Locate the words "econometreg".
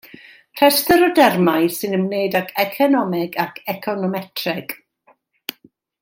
3.77-4.75